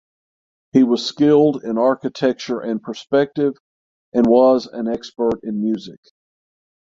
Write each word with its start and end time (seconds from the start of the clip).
He 0.71 0.81
was 0.81 1.05
skilled 1.05 1.63
in 1.63 1.77
architecture 1.77 2.59
and 2.59 2.81
perspective 2.81 3.53
and 4.13 4.25
was 4.25 4.65
an 4.65 4.87
expert 4.87 5.41
in 5.43 5.61
music. 5.61 5.99